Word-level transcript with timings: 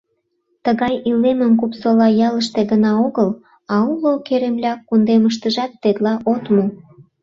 Тыгай 0.65 0.95
илемым 1.09 1.53
Купсола 1.59 2.07
ялыште 2.27 2.61
гына 2.71 2.91
огыл, 3.05 3.29
а 3.73 3.75
уло 3.91 4.13
Керемляк 4.27 4.79
кундемыштыжат 4.87 5.71
тетла 5.81 6.13
от 6.31 6.43
му. 6.53 6.65